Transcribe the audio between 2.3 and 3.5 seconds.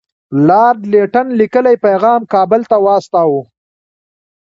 کابل ته واستاوه.